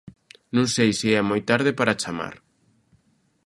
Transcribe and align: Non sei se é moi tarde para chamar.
Non 0.55 0.65
sei 0.75 0.91
se 0.99 1.07
é 1.19 1.21
moi 1.29 1.41
tarde 1.49 1.71
para 1.79 1.99
chamar. 2.01 2.35